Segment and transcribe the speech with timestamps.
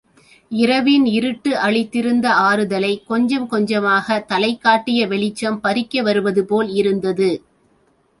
[0.51, 7.29] இரவின் இருட்டு அளித்திருந்த ஆறுதலைக் கொஞ்சம் கொஞ்சமாகத் தலைகாட்டிய வெளிச்சம் பறிக்க வருவது போல் இருந்தது.